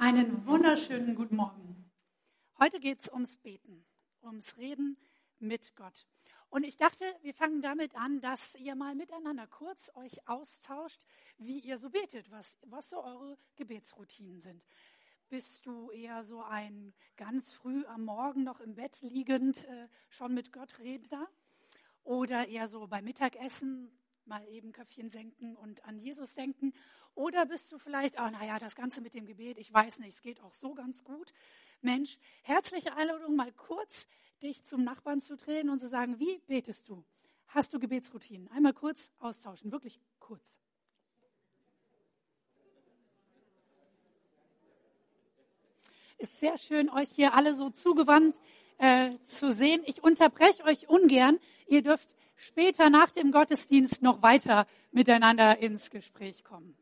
Einen 0.00 0.46
wunderschönen 0.46 1.16
guten 1.16 1.34
Morgen. 1.34 1.90
Heute 2.60 2.78
geht 2.78 3.00
es 3.00 3.12
ums 3.12 3.36
Beten, 3.36 3.84
ums 4.22 4.56
Reden 4.56 4.96
mit 5.40 5.74
Gott. 5.74 6.06
Und 6.50 6.62
ich 6.62 6.76
dachte, 6.76 7.04
wir 7.22 7.34
fangen 7.34 7.62
damit 7.62 7.96
an, 7.96 8.20
dass 8.20 8.54
ihr 8.54 8.76
mal 8.76 8.94
miteinander 8.94 9.48
kurz 9.48 9.90
euch 9.96 10.28
austauscht, 10.28 11.00
wie 11.38 11.58
ihr 11.58 11.78
so 11.78 11.90
betet, 11.90 12.30
was, 12.30 12.56
was 12.62 12.90
so 12.90 13.02
eure 13.02 13.36
Gebetsroutinen 13.56 14.38
sind. 14.38 14.62
Bist 15.30 15.66
du 15.66 15.90
eher 15.90 16.22
so 16.22 16.44
ein 16.44 16.94
ganz 17.16 17.50
früh 17.50 17.84
am 17.86 18.04
Morgen 18.04 18.44
noch 18.44 18.60
im 18.60 18.76
Bett 18.76 19.00
liegend 19.00 19.64
äh, 19.64 19.88
schon 20.10 20.32
mit 20.32 20.52
Gott 20.52 20.78
Redner? 20.78 21.28
Oder 22.04 22.46
eher 22.46 22.68
so 22.68 22.86
beim 22.86 23.04
Mittagessen 23.04 23.90
mal 24.26 24.46
eben 24.46 24.70
Köpfchen 24.70 25.10
senken 25.10 25.56
und 25.56 25.84
an 25.84 25.98
Jesus 25.98 26.36
denken? 26.36 26.72
Oder 27.18 27.46
bist 27.46 27.72
du 27.72 27.78
vielleicht, 27.78 28.14
oh, 28.20 28.30
naja, 28.30 28.60
das 28.60 28.76
Ganze 28.76 29.00
mit 29.00 29.12
dem 29.12 29.26
Gebet, 29.26 29.58
ich 29.58 29.74
weiß 29.74 29.98
nicht, 29.98 30.14
es 30.14 30.22
geht 30.22 30.40
auch 30.40 30.54
so 30.54 30.72
ganz 30.74 31.02
gut. 31.02 31.32
Mensch, 31.80 32.16
herzliche 32.42 32.94
Einladung, 32.94 33.34
mal 33.34 33.50
kurz 33.50 34.06
dich 34.40 34.62
zum 34.62 34.84
Nachbarn 34.84 35.20
zu 35.20 35.36
drehen 35.36 35.68
und 35.68 35.80
zu 35.80 35.88
sagen, 35.88 36.20
wie 36.20 36.38
betest 36.46 36.88
du? 36.88 37.04
Hast 37.48 37.74
du 37.74 37.80
Gebetsroutinen? 37.80 38.46
Einmal 38.52 38.72
kurz 38.72 39.10
austauschen, 39.18 39.72
wirklich 39.72 40.00
kurz. 40.20 40.62
Ist 46.18 46.38
sehr 46.38 46.56
schön, 46.56 46.88
euch 46.88 47.08
hier 47.10 47.34
alle 47.34 47.56
so 47.56 47.70
zugewandt 47.70 48.38
äh, 48.78 49.10
zu 49.24 49.50
sehen. 49.50 49.82
Ich 49.86 50.04
unterbreche 50.04 50.62
euch 50.62 50.88
ungern. 50.88 51.40
Ihr 51.66 51.82
dürft 51.82 52.14
später 52.36 52.90
nach 52.90 53.10
dem 53.10 53.32
Gottesdienst 53.32 54.02
noch 54.02 54.22
weiter 54.22 54.68
miteinander 54.92 55.58
ins 55.58 55.90
Gespräch 55.90 56.44
kommen. 56.44 56.76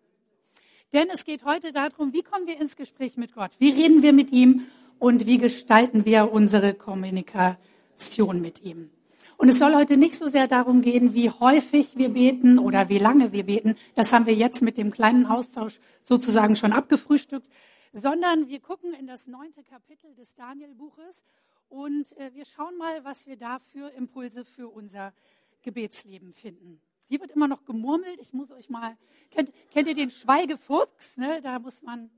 Denn 0.97 1.11
es 1.11 1.27
geht 1.27 1.45
heute 1.45 1.75
darum, 1.75 2.15
wie 2.15 2.23
kommen 2.23 2.47
wir 2.47 2.59
ins 2.59 2.75
Gespräch 2.75 3.19
mit 3.19 3.35
Gott? 3.35 3.51
Wie 3.59 3.69
reden 3.69 4.03
wir 4.03 4.15
mit 4.15 4.33
ihm 4.33 4.65
und 4.99 5.27
wie 5.27 5.37
gestalten 5.37 6.07
wir 6.07 6.33
unsere 6.33 6.73
Kommunikation 6.73 8.41
mit 8.41 8.63
ihm? 8.63 8.89
Und 9.37 9.51
es 9.51 9.59
soll 9.59 9.75
heute 9.75 9.99
nicht 9.99 10.15
so 10.15 10.27
sehr 10.29 10.49
darum 10.49 10.81
gehen, 10.81 11.13
wie 11.13 11.29
häufig 11.29 11.99
wir 11.99 12.09
beten 12.09 12.59
oder 12.59 12.89
wie 12.89 12.97
lange 12.97 13.33
wir 13.33 13.45
beten. 13.45 13.77
Das 13.95 14.15
haben 14.15 14.25
wir 14.25 14.33
jetzt 14.33 14.63
mit 14.63 14.79
dem 14.79 14.91
kleinen 14.91 15.27
Austausch 15.27 15.81
sozusagen 16.03 16.57
schon 16.57 16.73
abgefrühstückt, 16.73 17.47
sondern 17.93 18.49
wir 18.49 18.61
gucken 18.61 18.95
in 18.95 19.07
das 19.07 19.27
neunte 19.27 19.63
Kapitel 19.65 20.15
des 20.15 20.35
Daniel-Buches 20.35 21.25
und 21.69 22.11
äh, 22.17 22.33
wir 22.33 22.47
schauen 22.47 22.79
mal, 22.79 23.05
was 23.05 23.27
wir 23.27 23.37
da 23.37 23.59
für 23.59 23.91
Impulse 23.91 24.47
für 24.47 24.69
unser 24.69 25.13
Gebetsleben 25.61 26.33
finden. 26.33 26.81
Hier 27.09 27.21
wird 27.21 27.31
immer 27.31 27.47
noch 27.47 27.65
gemurmelt. 27.65 28.19
Ich 28.21 28.33
muss 28.33 28.51
euch 28.51 28.69
mal, 28.69 28.97
kennt, 29.31 29.53
kennt 29.71 29.87
ihr 29.87 29.95
den 29.95 30.11
Schweigefuchs? 30.11 31.17
Ne? 31.17 31.41
Da 31.41 31.59
muss 31.61 31.83
man, 31.83 32.11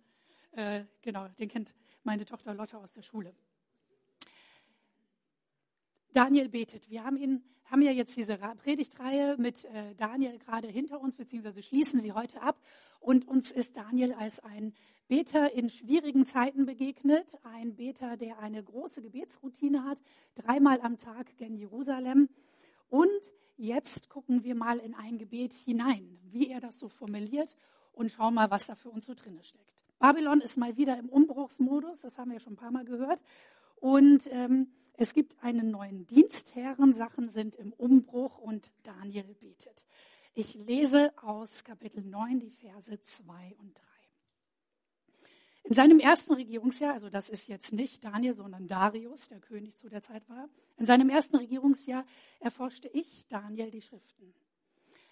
äh, 0.53 0.85
genau, 1.03 1.29
den 1.39 1.49
kennt 1.49 1.75
meine 2.05 2.25
Tochter 2.25 2.55
Lotte 2.55 2.79
aus 2.79 2.93
der 2.93 3.03
Schule. 3.03 3.35
Daniel 6.15 6.49
betet. 6.49 6.89
Wir 6.89 7.05
haben 7.05 7.19
ihn, 7.19 7.45
haben 7.67 7.83
ja 7.83 7.93
jetzt 7.93 8.17
diese 8.17 8.39
Predigtreihe 8.39 9.37
mit 9.37 9.67
äh, 9.67 9.95
Daniel 9.95 10.39
gerade 10.39 10.69
hinter 10.69 11.01
uns, 11.01 11.17
beziehungsweise 11.17 11.63
schließen 11.63 12.01
sie 12.01 12.13
heute 12.13 12.41
ab. 12.41 12.59
Und 12.99 13.29
uns 13.29 13.53
ist 13.53 13.77
Daniel 13.77 14.15
als 14.15 14.41
ein 14.41 14.75
Beter 15.07 15.53
in 15.53 15.69
schwierigen 15.69 16.25
Zeiten 16.25 16.65
begegnet. 16.65 17.27
Ein 17.43 17.77
Beter, 17.77 18.17
der 18.17 18.39
eine 18.39 18.63
große 18.63 19.03
Gebetsroutine 19.03 19.85
hat, 19.85 19.99
dreimal 20.35 20.81
am 20.81 20.97
Tag 20.97 21.37
gen 21.37 21.57
Jerusalem. 21.57 22.31
Und 22.89 23.33
Jetzt 23.61 24.09
gucken 24.09 24.45
wir 24.45 24.55
mal 24.55 24.79
in 24.79 24.95
ein 24.95 25.19
Gebet 25.19 25.53
hinein, 25.53 26.17
wie 26.31 26.49
er 26.49 26.61
das 26.61 26.79
so 26.79 26.89
formuliert 26.89 27.57
und 27.93 28.13
schauen 28.13 28.35
mal, 28.35 28.53
was 28.53 28.67
da 28.67 28.77
für 28.77 28.89
uns 28.89 29.07
so 29.07 29.15
drin 29.15 29.41
steckt. 29.43 29.85
Babylon 29.99 30.41
ist 30.41 30.57
mal 30.57 30.77
wieder 30.77 30.97
im 30.97 31.09
Umbruchsmodus, 31.09 32.01
das 32.03 32.19
haben 32.19 32.31
wir 32.31 32.39
schon 32.39 32.53
ein 32.53 32.57
paar 32.57 32.71
Mal 32.71 32.85
gehört. 32.85 33.21
Und 33.81 34.29
ähm, 34.31 34.69
es 34.95 35.13
gibt 35.13 35.43
einen 35.43 35.73
neuen 35.73 36.07
Dienstherren, 36.07 36.95
Sachen 36.95 37.29
sind 37.29 37.57
im 37.57 37.73
Umbruch 37.73 38.39
und 38.39 38.71
Daniel 38.85 39.35
betet. 39.41 39.85
Ich 40.35 40.55
lese 40.55 41.13
aus 41.21 41.65
Kapitel 41.65 42.05
9 42.05 42.39
die 42.39 42.51
Verse 42.51 43.01
2 43.01 43.57
und 43.59 43.77
3. 43.77 43.98
In 45.69 45.75
seinem 45.75 46.01
ersten 46.01 46.33
Regierungsjahr, 46.33 46.95
also 46.95 47.11
das 47.11 47.29
ist 47.29 47.47
jetzt 47.47 47.75
nicht 47.75 48.03
Daniel, 48.03 48.35
sondern 48.35 48.69
Darius, 48.69 49.29
der 49.29 49.39
König 49.39 49.77
zu 49.77 49.91
der 49.91 50.03
Zeit 50.03 50.27
war, 50.31 50.49
in 50.79 50.87
seinem 50.87 51.11
ersten 51.11 51.37
Regierungsjahr 51.37 52.07
erforschte 52.41 52.89
ich, 52.89 53.27
Daniel, 53.29 53.71
die 53.71 53.83
Schriften. 53.83 54.33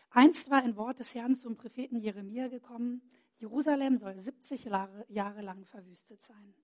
Einst 0.09 0.49
war 0.49 0.63
ein 0.63 0.77
Wort 0.77 0.99
des 0.99 1.15
Herrn 1.15 1.35
zum 1.35 1.57
Propheten 1.57 1.99
Jeremia 1.99 2.49
gekommen, 2.49 3.03
Jerusalem 3.37 3.99
soll 3.99 4.19
70 4.19 4.65
Jahre 4.65 5.43
lang 5.43 5.67
verwüstet 5.67 6.25
sein. 6.25 6.55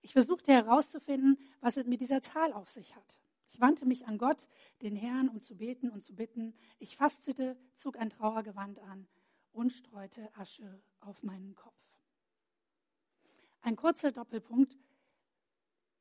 Ich 0.00 0.14
versuchte 0.14 0.50
herauszufinden, 0.50 1.36
was 1.60 1.76
es 1.76 1.84
mit 1.84 2.00
dieser 2.00 2.22
Zahl 2.22 2.54
auf 2.54 2.70
sich 2.70 2.96
hat. 2.96 3.18
Ich 3.50 3.60
wandte 3.60 3.84
mich 3.84 4.06
an 4.06 4.16
Gott, 4.16 4.48
den 4.80 4.96
Herrn, 4.96 5.28
um 5.28 5.42
zu 5.42 5.54
beten 5.54 5.90
und 5.90 6.02
zu 6.02 6.14
bitten. 6.14 6.54
Ich 6.78 6.96
fastete, 6.96 7.58
zog 7.76 7.98
ein 7.98 8.08
Trauergewand 8.08 8.78
an 8.78 9.06
und 9.52 9.70
streute 9.70 10.34
Asche 10.34 10.80
auf 11.00 11.22
meinen 11.22 11.54
Kopf. 11.54 11.87
Ein 13.68 13.76
kurzer 13.76 14.12
Doppelpunkt 14.12 14.78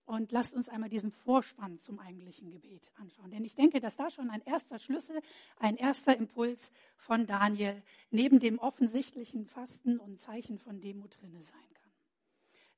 und 0.06 0.32
lasst 0.32 0.54
uns 0.54 0.70
einmal 0.70 0.88
diesen 0.88 1.12
Vorspann 1.12 1.82
zum 1.82 2.00
eigentlichen 2.00 2.50
Gebet 2.50 2.94
anschauen. 2.96 3.30
Denn 3.30 3.44
ich 3.44 3.56
denke, 3.56 3.82
dass 3.82 3.98
da 3.98 4.10
schon 4.10 4.30
ein 4.30 4.42
erster 4.44 4.80
Schlüssel, 4.80 5.22
ein 5.58 5.76
erster 5.76 6.16
Impuls 6.16 6.72
von 6.96 7.28
Daniel 7.28 7.84
neben 8.10 8.40
dem 8.40 8.58
offensichtlichen 8.58 9.46
Fasten 9.46 10.00
und 10.00 10.22
Zeichen 10.22 10.60
von 10.60 10.80
Demut 10.80 11.20
drinne 11.20 11.42
sein 11.42 11.74
kann. 11.74 11.92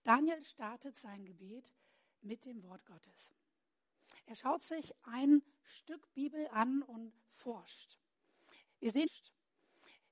Daniel 0.02 0.44
startet 0.44 0.98
sein 0.98 1.24
Gebet 1.24 1.72
mit 2.22 2.48
dem 2.48 2.64
Wort 2.64 2.84
Gottes. 2.88 3.32
Er 4.26 4.36
schaut 4.36 4.64
sich 4.64 4.96
ein 5.04 5.44
Stück 5.66 6.12
Bibel 6.16 6.48
an 6.48 6.82
und 6.82 7.14
forscht. 7.30 8.00
Wir 8.80 8.90
sehen, 8.90 9.08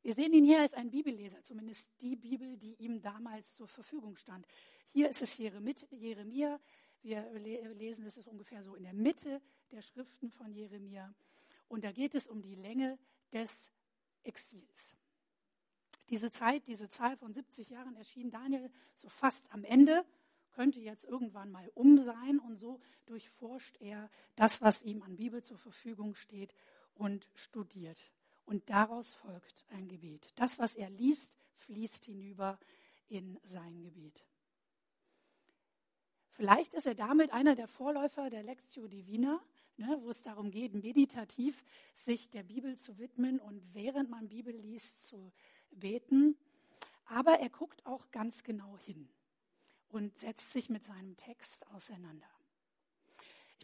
wir 0.08 0.14
sehen 0.14 0.32
ihn 0.32 0.46
hier 0.46 0.62
als 0.62 0.74
ein 0.74 0.90
Bibelleser, 0.90 1.44
zumindest 1.44 1.90
die 2.00 2.16
Bibel, 2.16 2.56
die 2.56 2.76
ihm 2.76 3.02
damals 3.02 3.54
zur 3.56 3.68
Verfügung 3.68 4.16
stand. 4.16 4.48
Hier 4.94 5.10
ist 5.10 5.22
es 5.22 5.38
Jeremia. 5.38 6.62
Wir 7.02 7.30
lesen, 7.74 8.06
es 8.06 8.16
ist 8.16 8.30
ungefähr 8.30 8.64
so 8.64 8.74
in 8.76 8.84
der 8.84 8.94
Mitte 8.94 9.42
der 9.70 9.82
Schriften 9.82 10.32
von 10.32 10.54
Jeremia. 10.54 11.14
Und 11.68 11.84
da 11.84 11.92
geht 11.92 12.16
es 12.16 12.26
um 12.26 12.42
die 12.42 12.56
Länge 12.56 12.98
des 13.34 13.70
Exils. 14.24 14.96
Diese 16.10 16.32
Zeit, 16.32 16.68
diese 16.68 16.88
Zahl 16.88 17.18
von 17.18 17.34
70 17.34 17.68
Jahren 17.68 17.98
erschien 17.98 18.32
Daniel 18.32 18.72
so 18.96 19.10
fast 19.10 19.52
am 19.52 19.66
Ende, 19.66 20.06
könnte 20.52 20.80
jetzt 20.80 21.04
irgendwann 21.04 21.52
mal 21.52 21.70
um 21.76 21.98
sein 22.02 22.40
und 22.40 22.56
so 22.56 22.80
durchforscht 23.08 23.76
er 23.82 24.10
das, 24.38 24.62
was 24.62 24.84
ihm 24.84 25.02
an 25.02 25.18
Bibel 25.18 25.44
zur 25.44 25.58
Verfügung 25.58 26.16
steht 26.16 26.54
und 26.94 27.28
studiert 27.36 28.10
und 28.48 28.70
daraus 28.70 29.12
folgt 29.12 29.66
ein 29.70 29.88
Gebet. 29.88 30.30
Das, 30.36 30.58
was 30.58 30.76
er 30.76 30.90
liest, 30.90 31.38
fließt 31.58 32.06
hinüber 32.06 32.58
in 33.10 33.38
sein 33.44 33.82
Gebet. 33.82 34.26
Vielleicht 36.32 36.74
ist 36.74 36.86
er 36.86 36.96
damit 36.96 37.32
einer 37.32 37.56
der 37.56 37.68
Vorläufer 37.68 38.30
der 38.30 38.44
Lectio 38.44 38.88
Divina, 38.88 39.42
ne, 39.76 39.98
wo 40.02 40.10
es 40.10 40.22
darum 40.24 40.50
geht, 40.50 40.74
meditativ 40.74 41.64
sich 41.96 42.30
der 42.30 42.44
Bibel 42.44 42.78
zu 42.78 42.98
widmen 42.98 43.40
und 43.40 43.74
während 43.74 44.10
man 44.10 44.30
Bibel 44.30 44.56
liest 44.56 45.06
zu 45.08 45.34
beten. 45.72 46.38
Aber 47.06 47.40
er 47.40 47.50
guckt 47.50 47.86
auch 47.86 48.12
ganz 48.12 48.44
genau 48.44 48.78
hin 48.78 49.10
und 49.90 50.18
setzt 50.18 50.52
sich 50.52 50.70
mit 50.70 50.84
seinem 50.84 51.18
Text 51.18 51.68
auseinander. 51.68 52.30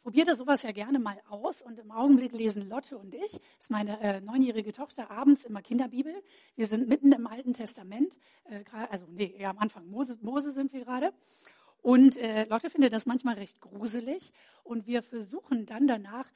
Probiere 0.03 0.35
sowas 0.35 0.63
ja 0.63 0.73
gerne 0.73 0.99
mal 0.99 1.17
aus 1.29 1.61
und 1.61 1.79
im 1.79 1.89
Augenblick 1.89 2.33
lesen 2.33 2.67
Lotte 2.67 2.97
und 2.97 3.15
ich, 3.15 3.31
das 3.31 3.61
ist 3.61 3.69
meine 3.69 4.01
äh, 4.01 4.19
neunjährige 4.19 4.73
Tochter, 4.73 5.09
abends 5.09 5.45
immer 5.45 5.61
Kinderbibel. 5.61 6.13
Wir 6.57 6.67
sind 6.67 6.89
mitten 6.89 7.13
im 7.13 7.25
Alten 7.25 7.53
Testament, 7.53 8.13
äh, 8.43 8.65
also 8.89 9.05
nee, 9.07 9.33
ja, 9.39 9.51
am 9.51 9.59
Anfang 9.59 9.87
Mose, 9.87 10.17
Mose 10.21 10.51
sind 10.51 10.73
wir 10.73 10.83
gerade. 10.83 11.13
Und 11.81 12.17
äh, 12.17 12.43
Lotte 12.49 12.69
findet 12.69 12.91
das 12.91 13.05
manchmal 13.05 13.35
recht 13.35 13.61
gruselig 13.61 14.33
und 14.65 14.87
wir 14.87 15.03
versuchen 15.03 15.65
dann 15.65 15.87
danach 15.87 16.29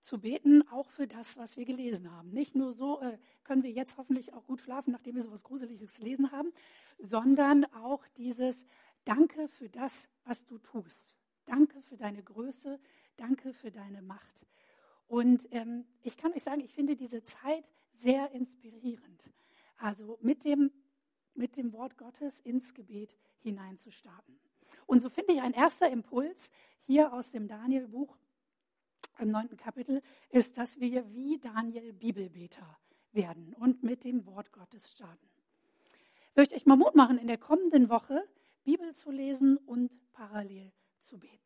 zu 0.00 0.20
beten, 0.20 0.62
auch 0.68 0.90
für 0.90 1.06
das, 1.06 1.38
was 1.38 1.56
wir 1.56 1.64
gelesen 1.64 2.12
haben. 2.12 2.28
Nicht 2.28 2.54
nur 2.54 2.74
so 2.74 3.00
äh, 3.00 3.16
können 3.42 3.62
wir 3.62 3.70
jetzt 3.70 3.96
hoffentlich 3.96 4.34
auch 4.34 4.44
gut 4.44 4.60
schlafen, 4.60 4.90
nachdem 4.92 5.14
wir 5.14 5.22
so 5.22 5.28
etwas 5.28 5.44
Gruseliges 5.44 5.96
gelesen 5.96 6.30
haben, 6.30 6.52
sondern 6.98 7.64
auch 7.82 8.06
dieses 8.18 8.66
Danke 9.06 9.48
für 9.48 9.70
das, 9.70 10.08
was 10.26 10.44
du 10.44 10.58
tust. 10.58 11.14
Danke 11.46 11.80
für 11.82 11.96
deine 11.96 12.22
Größe, 12.22 12.78
Danke 13.16 13.52
für 13.52 13.70
deine 13.70 14.02
Macht. 14.02 14.46
Und 15.06 15.46
ähm, 15.52 15.84
ich 16.02 16.16
kann 16.16 16.32
euch 16.32 16.42
sagen, 16.42 16.60
ich 16.60 16.72
finde 16.72 16.96
diese 16.96 17.22
Zeit 17.22 17.64
sehr 17.92 18.30
inspirierend. 18.32 19.22
Also 19.76 20.18
mit 20.20 20.44
dem, 20.44 20.70
mit 21.34 21.56
dem 21.56 21.72
Wort 21.72 21.96
Gottes 21.96 22.40
ins 22.40 22.74
Gebet 22.74 23.16
hineinzustarten. 23.40 24.38
Und 24.86 25.00
so 25.00 25.10
finde 25.10 25.34
ich 25.34 25.42
ein 25.42 25.52
erster 25.52 25.90
Impuls 25.90 26.50
hier 26.86 27.12
aus 27.12 27.30
dem 27.30 27.48
Daniel-Buch 27.48 28.16
im 29.18 29.30
neunten 29.30 29.56
Kapitel 29.56 30.02
ist, 30.30 30.58
dass 30.58 30.78
wir 30.80 31.12
wie 31.14 31.38
Daniel 31.38 31.92
Bibelbeter 31.92 32.78
werden 33.12 33.54
und 33.54 33.82
mit 33.82 34.04
dem 34.04 34.26
Wort 34.26 34.52
Gottes 34.52 34.90
starten. 34.90 35.28
Ich 36.30 36.36
möchte 36.36 36.54
euch 36.56 36.66
mal 36.66 36.76
Mut 36.76 36.96
machen, 36.96 37.18
in 37.18 37.28
der 37.28 37.38
kommenden 37.38 37.88
Woche 37.88 38.28
Bibel 38.64 38.92
zu 38.94 39.10
lesen 39.10 39.56
und 39.56 39.92
parallel 40.12 40.72
zu 41.04 41.18
beten. 41.18 41.43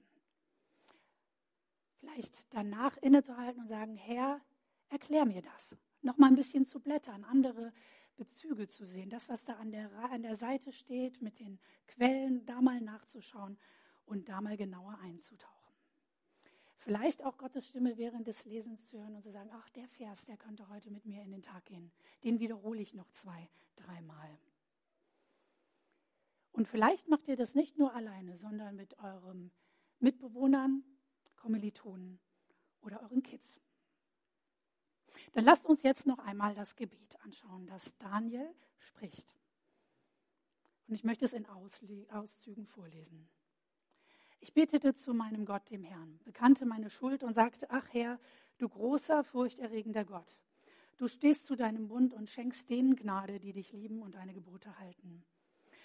Vielleicht 2.08 2.44
danach 2.50 2.96
innezuhalten 2.98 3.62
und 3.62 3.68
sagen, 3.68 3.96
Herr, 3.96 4.40
erklär 4.88 5.24
mir 5.24 5.42
das. 5.42 5.76
Noch 6.02 6.16
mal 6.16 6.28
ein 6.28 6.36
bisschen 6.36 6.64
zu 6.64 6.80
blättern, 6.80 7.24
andere 7.24 7.72
Bezüge 8.16 8.66
zu 8.66 8.86
sehen, 8.86 9.10
das, 9.10 9.28
was 9.28 9.44
da 9.44 9.54
an 9.54 9.70
der, 9.70 9.92
an 10.10 10.22
der 10.22 10.36
Seite 10.36 10.72
steht, 10.72 11.20
mit 11.22 11.38
den 11.38 11.58
Quellen, 11.86 12.44
da 12.46 12.60
mal 12.60 12.80
nachzuschauen 12.80 13.58
und 14.06 14.28
da 14.28 14.40
mal 14.40 14.56
genauer 14.56 14.98
einzutauchen. 15.02 15.54
Vielleicht 16.78 17.22
auch 17.24 17.36
Gottes 17.36 17.68
Stimme 17.68 17.98
während 17.98 18.26
des 18.26 18.44
Lesens 18.44 18.86
zu 18.86 18.98
hören 18.98 19.14
und 19.14 19.22
zu 19.22 19.30
sagen, 19.30 19.50
ach, 19.52 19.68
der 19.70 19.86
Vers, 19.88 20.24
der 20.24 20.36
könnte 20.36 20.68
heute 20.68 20.90
mit 20.90 21.04
mir 21.04 21.22
in 21.22 21.30
den 21.30 21.42
Tag 21.42 21.66
gehen. 21.66 21.92
Den 22.24 22.40
wiederhole 22.40 22.80
ich 22.80 22.94
noch 22.94 23.10
zwei, 23.10 23.48
dreimal. 23.76 24.38
Und 26.52 26.66
vielleicht 26.66 27.08
macht 27.08 27.28
ihr 27.28 27.36
das 27.36 27.54
nicht 27.54 27.78
nur 27.78 27.94
alleine, 27.94 28.36
sondern 28.36 28.74
mit 28.74 28.98
euren 28.98 29.52
Mitbewohnern, 30.00 30.82
Kommilitonen 31.38 32.18
oder 32.82 33.02
euren 33.02 33.22
Kids. 33.22 33.60
Dann 35.32 35.44
lasst 35.44 35.66
uns 35.66 35.82
jetzt 35.82 36.06
noch 36.06 36.18
einmal 36.18 36.54
das 36.54 36.76
Gebet 36.76 37.18
anschauen, 37.24 37.66
das 37.66 37.96
Daniel 37.98 38.54
spricht. 38.78 39.38
Und 40.86 40.94
ich 40.94 41.04
möchte 41.04 41.24
es 41.24 41.32
in 41.32 41.46
Auszügen 41.46 42.66
vorlesen. 42.66 43.28
Ich 44.40 44.54
betete 44.54 44.94
zu 44.94 45.12
meinem 45.14 45.44
Gott, 45.44 45.68
dem 45.70 45.82
Herrn, 45.82 46.20
bekannte 46.24 46.64
meine 46.64 46.90
Schuld 46.90 47.22
und 47.22 47.34
sagte, 47.34 47.70
ach 47.70 47.86
Herr, 47.92 48.18
du 48.58 48.68
großer, 48.68 49.24
furchterregender 49.24 50.04
Gott, 50.04 50.36
du 50.96 51.08
stehst 51.08 51.46
zu 51.46 51.56
deinem 51.56 51.88
Bund 51.88 52.14
und 52.14 52.30
schenkst 52.30 52.70
denen 52.70 52.96
Gnade, 52.96 53.40
die 53.40 53.52
dich 53.52 53.72
lieben 53.72 54.00
und 54.00 54.14
deine 54.14 54.32
Gebote 54.32 54.78
halten. 54.78 55.24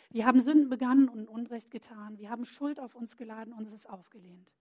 Wir 0.09 0.25
haben 0.25 0.39
Sünden 0.39 0.69
begangen 0.69 1.09
und 1.09 1.27
Unrecht 1.27 1.71
getan, 1.71 2.19
wir 2.19 2.29
haben 2.29 2.45
Schuld 2.45 2.79
auf 2.79 2.95
uns 2.95 3.17
geladen 3.17 3.53
und 3.53 3.67
es 3.67 3.73
ist 3.73 3.89
aufgelehnt. 3.89 4.51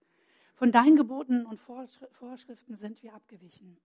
Von 0.62 0.70
deinen 0.70 0.94
Geboten 0.94 1.44
und 1.44 1.60
Vorschriften 1.60 2.76
sind 2.76 3.02
wir 3.02 3.14
abgewichen. 3.14 3.80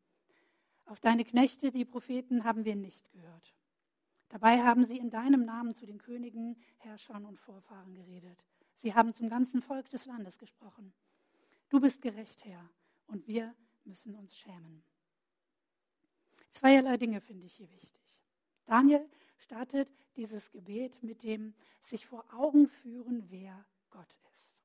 Auf 0.86 1.00
deine 1.00 1.26
Knechte, 1.26 1.72
die 1.72 1.86
Propheten, 1.86 2.44
haben 2.44 2.66
wir 2.66 2.76
nicht 2.76 3.12
gehört. 3.14 3.56
Dabei 4.30 4.62
haben 4.62 4.86
sie 4.86 5.00
in 5.00 5.10
deinem 5.10 5.44
Namen 5.44 5.74
zu 5.74 5.88
den 5.88 5.98
Königen, 5.98 6.56
Herrschern 6.78 7.26
und 7.26 7.40
Vorfahren 7.40 7.96
geredet. 7.96 8.38
Sie 8.76 8.94
haben 8.94 9.16
zum 9.16 9.28
ganzen 9.28 9.64
Volk 9.64 9.90
des 9.90 10.06
Landes 10.06 10.38
gesprochen. 10.38 10.94
Du 11.70 11.80
bist 11.80 12.00
gerecht, 12.00 12.46
Herr, 12.46 12.70
und 13.08 13.28
wir 13.28 13.56
müssen 13.84 14.14
uns 14.14 14.38
schämen. 14.38 14.84
Zweierlei 16.52 16.98
Dinge 16.98 17.22
finde 17.22 17.48
ich 17.48 17.56
hier 17.56 17.72
wichtig. 17.72 18.20
Daniel 18.68 19.04
startet 19.40 19.90
dieses 20.16 20.52
Gebet 20.52 21.02
mit 21.02 21.24
dem 21.24 21.56
sich 21.82 22.06
vor 22.06 22.24
Augen 22.36 22.68
führen, 22.68 23.26
wer 23.32 23.66
Gott 23.90 24.16
ist. 24.32 24.57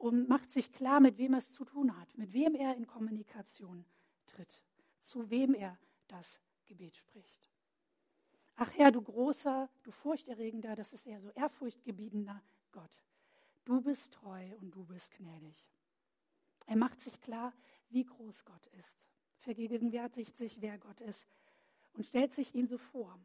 Und 0.00 0.30
macht 0.30 0.50
sich 0.50 0.72
klar, 0.72 0.98
mit 0.98 1.18
wem 1.18 1.34
er 1.34 1.40
es 1.40 1.52
zu 1.52 1.62
tun 1.62 1.94
hat, 1.94 2.16
mit 2.16 2.32
wem 2.32 2.54
er 2.54 2.74
in 2.74 2.86
Kommunikation 2.86 3.84
tritt, 4.24 4.62
zu 5.02 5.28
wem 5.28 5.52
er 5.52 5.78
das 6.08 6.40
Gebet 6.64 6.96
spricht. 6.96 7.50
Ach 8.56 8.70
Herr, 8.78 8.92
du 8.92 9.02
großer, 9.02 9.68
du 9.82 9.90
furchterregender, 9.90 10.74
das 10.74 10.94
ist 10.94 11.06
eher 11.06 11.20
so 11.20 11.28
ehrfurchtgebietender 11.32 12.42
Gott. 12.72 13.02
Du 13.66 13.82
bist 13.82 14.14
treu 14.14 14.56
und 14.62 14.74
du 14.74 14.86
bist 14.86 15.10
gnädig. 15.10 15.68
Er 16.66 16.76
macht 16.76 16.98
sich 17.02 17.20
klar, 17.20 17.52
wie 17.90 18.04
groß 18.04 18.46
Gott 18.46 18.66
ist, 18.78 19.04
vergegenwärtigt 19.40 20.34
sich, 20.38 20.62
wer 20.62 20.78
Gott 20.78 21.02
ist 21.02 21.26
und 21.92 22.06
stellt 22.06 22.32
sich 22.32 22.54
ihn 22.54 22.68
so 22.68 22.78
vor, 22.78 23.20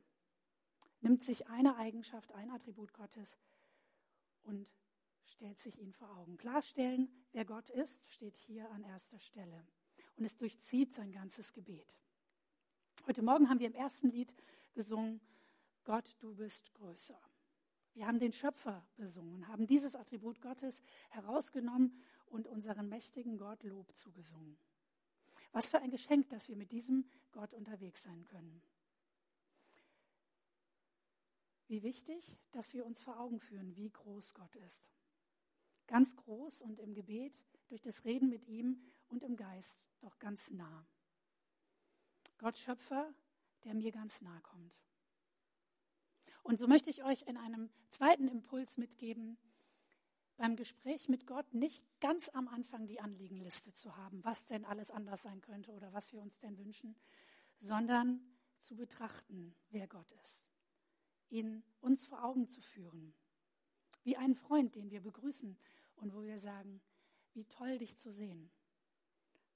nimmt 0.99 1.23
sich 1.23 1.47
eine 1.47 1.77
Eigenschaft, 1.77 2.33
ein 2.33 2.51
Attribut 2.51 2.91
Gottes 2.91 3.29
und 4.43 4.67
stellt 5.35 5.59
sich 5.59 5.77
ihn 5.79 5.91
vor 5.91 6.09
Augen. 6.17 6.37
Klarstellen, 6.37 7.09
wer 7.33 7.45
Gott 7.45 7.69
ist, 7.69 8.01
steht 8.09 8.37
hier 8.37 8.69
an 8.71 8.83
erster 8.83 9.19
Stelle 9.19 9.65
und 10.15 10.25
es 10.25 10.37
durchzieht 10.37 10.93
sein 10.93 11.11
ganzes 11.11 11.51
Gebet. 11.51 11.97
Heute 13.05 13.21
Morgen 13.21 13.49
haben 13.49 13.59
wir 13.59 13.67
im 13.67 13.75
ersten 13.75 14.09
Lied 14.09 14.33
gesungen, 14.73 15.19
Gott, 15.83 16.15
du 16.19 16.33
bist 16.35 16.73
größer. 16.73 17.19
Wir 17.93 18.07
haben 18.07 18.19
den 18.19 18.31
Schöpfer 18.31 18.87
besungen, 18.95 19.47
haben 19.47 19.67
dieses 19.67 19.95
Attribut 19.95 20.41
Gottes 20.41 20.81
herausgenommen 21.09 22.01
und 22.27 22.47
unseren 22.47 22.87
mächtigen 22.87 23.37
Gott 23.37 23.61
Lob 23.63 23.95
zugesungen. 23.95 24.57
Was 25.51 25.67
für 25.67 25.79
ein 25.79 25.91
Geschenk, 25.91 26.29
dass 26.29 26.47
wir 26.47 26.55
mit 26.55 26.71
diesem 26.71 27.09
Gott 27.31 27.53
unterwegs 27.53 28.03
sein 28.03 28.23
können. 28.25 28.61
Wie 31.67 31.83
wichtig, 31.83 32.37
dass 32.51 32.73
wir 32.73 32.85
uns 32.85 33.01
vor 33.01 33.19
Augen 33.19 33.39
führen, 33.39 33.75
wie 33.75 33.89
groß 33.89 34.33
Gott 34.33 34.55
ist. 34.55 34.89
Ganz 35.87 36.15
groß 36.15 36.61
und 36.61 36.79
im 36.79 36.93
Gebet, 36.93 37.33
durch 37.67 37.81
das 37.81 38.03
Reden 38.05 38.29
mit 38.29 38.45
ihm 38.47 38.81
und 39.07 39.23
im 39.23 39.35
Geist, 39.35 39.79
doch 40.01 40.17
ganz 40.19 40.51
nah. 40.51 40.85
Gott 42.37 42.57
Schöpfer, 42.57 43.13
der 43.63 43.73
mir 43.73 43.91
ganz 43.91 44.21
nah 44.21 44.39
kommt. 44.41 44.75
Und 46.43 46.59
so 46.59 46.67
möchte 46.67 46.89
ich 46.89 47.03
euch 47.03 47.23
in 47.23 47.37
einem 47.37 47.69
zweiten 47.89 48.27
Impuls 48.27 48.77
mitgeben, 48.77 49.37
beim 50.37 50.55
Gespräch 50.55 51.07
mit 51.07 51.25
Gott 51.25 51.53
nicht 51.53 51.83
ganz 52.01 52.29
am 52.29 52.47
Anfang 52.47 52.87
die 52.87 52.99
Anliegenliste 52.99 53.73
zu 53.73 53.95
haben, 53.95 54.23
was 54.23 54.45
denn 54.45 54.65
alles 54.65 54.91
anders 54.91 55.23
sein 55.23 55.41
könnte 55.41 55.71
oder 55.71 55.93
was 55.93 56.11
wir 56.11 56.21
uns 56.21 56.37
denn 56.39 56.57
wünschen, 56.57 56.95
sondern 57.61 58.21
zu 58.61 58.75
betrachten, 58.75 59.55
wer 59.69 59.87
Gott 59.87 60.11
ist, 60.23 60.39
ihn 61.29 61.63
uns 61.79 62.05
vor 62.05 62.23
Augen 62.23 62.47
zu 62.49 62.61
führen, 62.61 63.13
wie 64.03 64.17
einen 64.17 64.35
Freund, 64.35 64.75
den 64.75 64.91
wir 64.91 65.01
begrüßen 65.01 65.57
und 65.97 66.13
wo 66.13 66.23
wir 66.23 66.39
sagen, 66.39 66.81
wie 67.33 67.45
toll 67.45 67.77
dich 67.77 67.97
zu 67.97 68.11
sehen, 68.11 68.49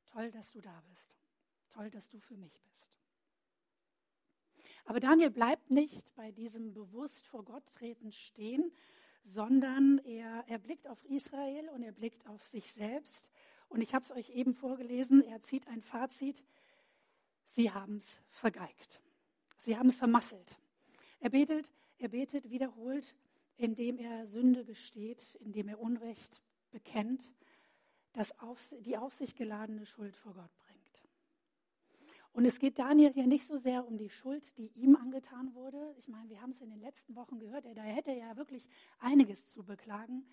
toll, 0.08 0.32
dass 0.32 0.52
du 0.52 0.62
da 0.62 0.82
bist, 0.90 1.16
toll, 1.70 1.90
dass 1.90 2.10
du 2.10 2.20
für 2.20 2.36
mich 2.36 2.60
bist. 2.62 2.88
Aber 4.86 5.00
Daniel 5.00 5.30
bleibt 5.30 5.70
nicht 5.70 6.14
bei 6.16 6.32
diesem 6.32 6.74
bewusst 6.74 7.28
vor 7.28 7.44
Gott 7.44 7.64
treten 7.76 8.12
stehen, 8.12 8.72
sondern 9.24 10.00
er, 10.00 10.44
er 10.48 10.58
blickt 10.58 10.88
auf 10.88 11.04
Israel 11.06 11.70
und 11.70 11.84
er 11.84 11.92
blickt 11.92 12.26
auf 12.28 12.44
sich 12.48 12.72
selbst. 12.72 13.32
Und 13.68 13.82
ich 13.82 13.94
habe 13.94 14.04
es 14.04 14.12
euch 14.12 14.32
eben 14.32 14.54
vorgelesen, 14.54 15.22
er 15.22 15.42
zieht 15.44 15.68
ein 15.68 15.82
Fazit, 15.82 16.44
sie 17.46 17.72
haben 17.72 17.98
es 17.98 18.20
vergeigt. 18.30 19.00
Sie 19.60 19.78
haben 19.78 19.90
es 19.90 19.96
vermasselt. 19.96 20.58
Er 21.20 21.30
betet, 21.30 21.72
er 22.00 22.10
betet 22.10 22.50
wiederholt, 22.50 23.14
indem 23.60 24.00
er 24.00 24.26
Sünde 24.26 24.64
gesteht, 24.64 25.36
indem 25.42 25.68
er 25.68 25.80
Unrecht 25.80 26.42
bekennt, 26.72 27.30
das 28.14 28.40
auf, 28.40 28.58
die 28.80 28.98
auf 28.98 29.14
sich 29.14 29.36
geladene 29.36 29.86
Schuld 29.86 30.16
vor 30.16 30.34
Gott 30.34 30.58
bringt. 30.60 31.04
Und 32.32 32.46
es 32.46 32.58
geht 32.60 32.80
Daniel 32.80 33.12
hier 33.12 33.28
nicht 33.28 33.46
so 33.46 33.58
sehr 33.58 33.86
um 33.86 33.98
die 33.98 34.10
Schuld, 34.10 34.44
die 34.58 34.68
ihm 34.76 34.96
angetan 34.96 35.54
wurde. 35.56 35.94
Ich 35.98 36.08
meine, 36.08 36.30
wir 36.30 36.42
haben 36.42 36.52
es 36.52 36.62
in 36.62 36.70
den 36.70 36.80
letzten 36.80 37.16
Wochen 37.16 37.38
gehört, 37.38 37.66
er, 37.66 37.76
da 37.76 37.82
hätte 37.82 38.12
ja 38.14 38.38
wirklich 38.38 38.66
einiges 39.00 39.46
zu 39.50 39.64
beklagen. 39.64 40.26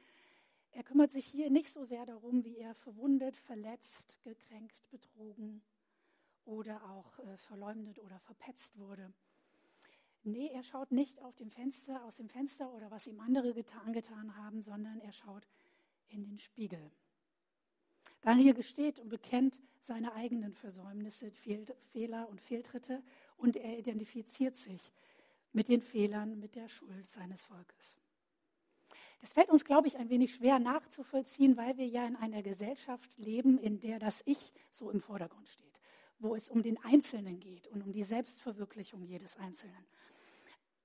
Er 0.70 0.84
kümmert 0.84 1.10
sich 1.10 1.26
hier 1.26 1.50
nicht 1.50 1.72
so 1.72 1.84
sehr 1.84 2.06
darum, 2.06 2.44
wie 2.44 2.58
er 2.58 2.74
verwundet, 2.76 3.36
verletzt, 3.36 4.22
gekränkt, 4.22 4.88
betrogen 4.90 5.62
oder 6.44 6.80
auch 6.90 7.18
äh, 7.18 7.36
verleumdet 7.38 7.98
oder 7.98 8.20
verpetzt 8.20 8.78
wurde. 8.78 9.12
Nee, 10.22 10.50
er 10.52 10.62
schaut 10.62 10.90
nicht 10.90 11.22
auf 11.22 11.36
dem 11.36 11.50
Fenster, 11.50 12.04
aus 12.04 12.16
dem 12.16 12.28
Fenster 12.28 12.72
oder 12.72 12.90
was 12.90 13.06
ihm 13.06 13.20
andere 13.20 13.54
getan, 13.54 13.92
getan 13.92 14.36
haben, 14.36 14.62
sondern 14.62 15.00
er 15.00 15.12
schaut 15.12 15.46
in 16.08 16.24
den 16.24 16.38
Spiegel. 16.38 16.90
Daniel 18.22 18.54
gesteht 18.54 18.98
und 18.98 19.08
bekennt 19.08 19.58
seine 19.86 20.12
eigenen 20.14 20.52
Versäumnisse, 20.54 21.30
Fehler 21.30 22.28
und 22.28 22.40
Fehltritte 22.40 23.02
und 23.36 23.56
er 23.56 23.78
identifiziert 23.78 24.56
sich 24.56 24.92
mit 25.52 25.68
den 25.68 25.80
Fehlern, 25.80 26.38
mit 26.38 26.56
der 26.56 26.68
Schuld 26.68 27.08
seines 27.12 27.42
Volkes. 27.44 28.00
Das 29.20 29.32
fällt 29.32 29.48
uns, 29.48 29.64
glaube 29.64 29.88
ich, 29.88 29.96
ein 29.96 30.10
wenig 30.10 30.34
schwer 30.34 30.58
nachzuvollziehen, 30.58 31.56
weil 31.56 31.76
wir 31.78 31.86
ja 31.86 32.06
in 32.06 32.16
einer 32.16 32.42
Gesellschaft 32.42 33.10
leben, 33.16 33.58
in 33.58 33.80
der 33.80 33.98
das 33.98 34.22
Ich 34.26 34.52
so 34.72 34.90
im 34.90 35.00
Vordergrund 35.00 35.48
steht, 35.48 35.75
wo 36.18 36.34
es 36.34 36.48
um 36.48 36.62
den 36.62 36.82
Einzelnen 36.82 37.40
geht 37.40 37.68
und 37.68 37.82
um 37.82 37.92
die 37.92 38.04
Selbstverwirklichung 38.04 39.02
jedes 39.02 39.36
Einzelnen. 39.36 39.84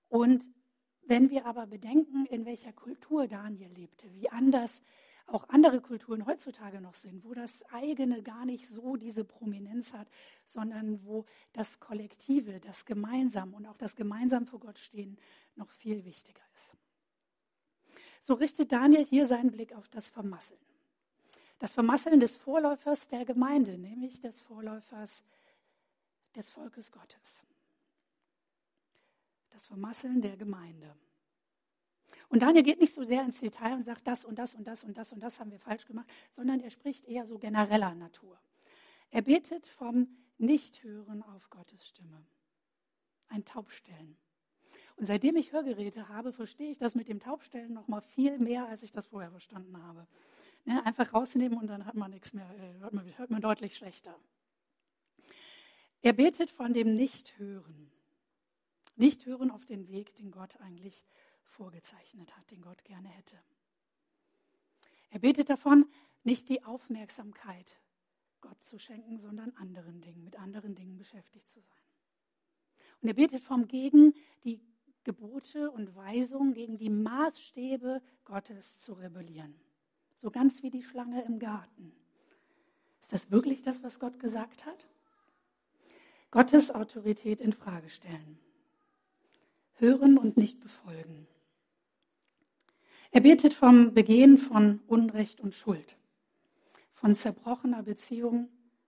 Und 0.09 0.45
wenn 1.03 1.29
wir 1.29 1.45
aber 1.45 1.67
bedenken, 1.67 2.25
in 2.25 2.45
welcher 2.45 2.73
Kultur 2.73 3.27
Daniel 3.27 3.71
lebte, 3.71 4.13
wie 4.13 4.29
anders 4.29 4.81
auch 5.27 5.47
andere 5.49 5.81
Kulturen 5.81 6.25
heutzutage 6.25 6.81
noch 6.81 6.93
sind, 6.93 7.23
wo 7.23 7.33
das 7.33 7.63
eigene 7.71 8.21
gar 8.21 8.45
nicht 8.45 8.67
so 8.67 8.95
diese 8.95 9.23
Prominenz 9.23 9.93
hat, 9.93 10.09
sondern 10.45 11.05
wo 11.05 11.25
das 11.53 11.79
Kollektive, 11.79 12.59
das 12.59 12.85
Gemeinsam 12.85 13.53
und 13.53 13.65
auch 13.65 13.77
das 13.77 13.95
Gemeinsam 13.95 14.45
vor 14.45 14.59
Gott 14.59 14.77
stehen 14.77 15.17
noch 15.55 15.71
viel 15.71 16.03
wichtiger 16.05 16.43
ist. 16.55 16.75
So 18.23 18.33
richtet 18.33 18.71
Daniel 18.71 19.05
hier 19.05 19.25
seinen 19.25 19.51
Blick 19.51 19.73
auf 19.73 19.87
das 19.87 20.07
Vermasseln. 20.07 20.59
Das 21.61 21.73
Vermasseln 21.73 22.19
des 22.19 22.35
Vorläufers 22.37 23.07
der 23.07 23.23
Gemeinde, 23.23 23.77
nämlich 23.77 24.19
des 24.19 24.41
Vorläufers 24.41 25.23
des 26.35 26.49
Volkes 26.49 26.91
Gottes. 26.91 27.43
Das 29.51 29.67
Vermasseln 29.67 30.23
der 30.23 30.37
Gemeinde. 30.37 30.95
Und 32.29 32.41
Daniel 32.41 32.63
geht 32.63 32.79
nicht 32.79 32.95
so 32.95 33.03
sehr 33.03 33.23
ins 33.23 33.41
Detail 33.41 33.75
und 33.75 33.83
sagt, 33.83 34.07
das 34.07 34.25
und 34.25 34.39
das 34.39 34.55
und 34.55 34.65
das 34.65 34.83
und 34.83 34.97
das 34.97 35.13
und 35.13 35.19
das 35.19 35.39
haben 35.39 35.51
wir 35.51 35.59
falsch 35.59 35.85
gemacht, 35.85 36.09
sondern 36.31 36.61
er 36.61 36.71
spricht 36.71 37.05
eher 37.05 37.27
so 37.27 37.37
genereller 37.37 37.93
Natur. 37.93 38.39
Er 39.11 39.21
betet 39.21 39.67
vom 39.67 40.07
Nichthören 40.39 41.21
auf 41.21 41.47
Gottes 41.51 41.87
Stimme. 41.87 42.25
Ein 43.27 43.45
Taubstellen. 43.45 44.17
Und 44.95 45.05
seitdem 45.05 45.35
ich 45.35 45.51
Hörgeräte 45.51 46.09
habe, 46.09 46.33
verstehe 46.33 46.71
ich 46.71 46.79
das 46.79 46.95
mit 46.95 47.07
dem 47.07 47.19
Taubstellen 47.19 47.71
noch 47.71 47.87
mal 47.87 48.01
viel 48.01 48.39
mehr, 48.39 48.67
als 48.67 48.81
ich 48.81 48.91
das 48.91 49.05
vorher 49.05 49.29
verstanden 49.29 49.77
habe. 49.83 50.07
Ne, 50.65 50.85
einfach 50.85 51.13
rausnehmen 51.13 51.57
und 51.57 51.67
dann 51.67 51.85
hat 51.85 51.95
man 51.95 52.11
nichts 52.11 52.33
mehr, 52.33 52.49
äh, 52.59 52.79
hört 52.79 52.93
man, 52.93 53.17
hört 53.17 53.31
man 53.31 53.41
deutlich 53.41 53.75
schlechter. 53.75 54.15
Er 56.01 56.13
betet 56.13 56.51
von 56.51 56.73
dem 56.73 56.95
Nichthören. 56.95 57.91
Nichthören 58.95 59.49
auf 59.49 59.65
den 59.65 59.87
Weg, 59.87 60.15
den 60.15 60.31
Gott 60.31 60.59
eigentlich 60.61 61.07
vorgezeichnet 61.43 62.35
hat, 62.37 62.51
den 62.51 62.61
Gott 62.61 62.83
gerne 62.83 63.09
hätte. 63.09 63.37
Er 65.09 65.19
betet 65.19 65.49
davon, 65.49 65.85
nicht 66.23 66.49
die 66.49 66.63
Aufmerksamkeit 66.63 67.79
Gott 68.41 68.61
zu 68.63 68.77
schenken, 68.77 69.19
sondern 69.19 69.51
anderen 69.51 70.01
Dingen, 70.01 70.23
mit 70.23 70.37
anderen 70.37 70.75
Dingen 70.75 70.97
beschäftigt 70.97 71.49
zu 71.51 71.59
sein. 71.61 71.81
Und 73.01 73.07
er 73.07 73.13
betet 73.15 73.43
vom 73.43 73.67
gegen 73.67 74.13
die 74.43 74.61
Gebote 75.03 75.71
und 75.71 75.95
Weisungen, 75.95 76.53
gegen 76.53 76.77
die 76.77 76.89
Maßstäbe 76.89 78.01
Gottes 78.23 78.79
zu 78.81 78.93
rebellieren. 78.93 79.59
So 80.21 80.29
ganz 80.29 80.61
wie 80.61 80.69
die 80.69 80.83
Schlange 80.83 81.23
im 81.23 81.39
Garten. 81.39 81.91
Ist 83.01 83.11
das 83.11 83.31
wirklich 83.31 83.63
das, 83.63 83.81
was 83.81 83.99
Gott 83.99 84.19
gesagt 84.19 84.67
hat? 84.67 84.87
Gottes 86.29 86.69
Autorität 86.69 87.41
in 87.41 87.53
Frage 87.53 87.89
stellen. 87.89 88.37
Hören 89.79 90.19
und 90.19 90.37
nicht 90.37 90.59
befolgen. 90.59 91.25
Er 93.09 93.21
betet 93.21 93.55
vom 93.55 93.95
Begehen 93.95 94.37
von 94.37 94.81
Unrecht 94.85 95.41
und 95.41 95.55
Schuld 95.55 95.97
von 96.93 97.15
zerbrochener 97.15 97.81
Beziehung 97.81 98.47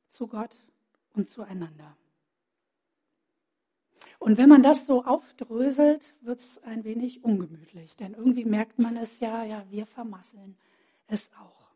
zu 0.10 0.28
Gott 0.28 0.60
und 1.14 1.30
zueinander. 1.30 1.98
Und 4.20 4.38
wenn 4.38 4.50
man 4.50 4.62
das 4.62 4.86
so 4.86 5.04
aufdröselt, 5.04 6.14
wird 6.22 6.42
es 6.42 6.62
ein 6.62 6.84
wenig 6.84 7.24
ungemütlich, 7.24 7.96
denn 7.96 8.14
irgendwie 8.14 8.46
merkt 8.46 8.78
man 8.78 8.98
es 8.98 9.20
ja, 9.20 9.44
ja, 9.44 9.66
wir 9.72 9.88
vermasseln 9.88 10.56
es 11.14 11.32
auch. 11.34 11.68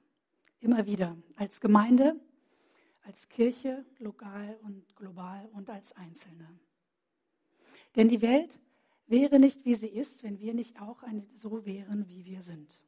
Immer 0.60 0.86
wieder, 0.86 1.16
als 1.36 1.62
Gemeinde, 1.62 2.20
als 3.04 3.30
Kirche, 3.30 3.86
lokal 4.00 4.60
und 4.64 4.96
global 4.96 5.48
und 5.54 5.70
als 5.70 5.94
Einzelne. 5.94 6.48
Denn 7.96 8.10
die 8.10 8.22
Welt 8.22 8.60
wäre 9.06 9.40
nicht, 9.40 9.64
wie 9.64 9.76
sie 9.76 9.88
ist, 9.88 10.24
wenn 10.24 10.40
wir 10.40 10.54
nicht 10.54 10.82
auch 10.82 11.04
so 11.36 11.66
wären, 11.66 12.10
wie 12.10 12.26
wir 12.26 12.42
sind. 12.42 12.82